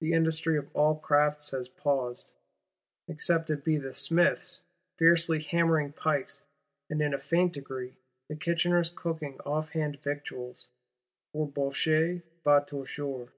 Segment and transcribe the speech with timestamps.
[0.00, 4.62] The industry of all crafts has paused;—except it be the smith's,
[4.96, 6.44] fiercely hammering pikes;
[6.88, 7.92] and, in a faint degree,
[8.28, 10.68] the kitchener's, cooking off hand victuals;
[11.34, 13.28] for bouche va toujours.